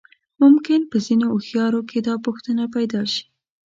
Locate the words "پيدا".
2.75-3.01